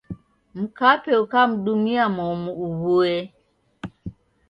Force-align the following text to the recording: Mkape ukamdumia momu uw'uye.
Mkape 0.59 1.11
ukamdumia 1.23 2.05
momu 2.15 2.51
uw'uye. 2.67 3.17